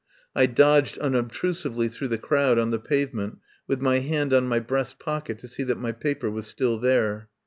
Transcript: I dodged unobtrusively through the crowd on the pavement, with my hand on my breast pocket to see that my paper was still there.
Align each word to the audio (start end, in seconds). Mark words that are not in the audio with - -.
I 0.35 0.47
dodged 0.47 0.97
unobtrusively 0.97 1.87
through 1.87 2.07
the 2.07 2.17
crowd 2.17 2.57
on 2.57 2.71
the 2.71 2.79
pavement, 2.79 3.37
with 3.67 3.81
my 3.81 3.99
hand 3.99 4.33
on 4.33 4.47
my 4.47 4.59
breast 4.59 4.97
pocket 4.97 5.37
to 5.37 5.47
see 5.47 5.61
that 5.61 5.77
my 5.77 5.91
paper 5.91 6.31
was 6.31 6.47
still 6.47 6.79
there. 6.79 7.29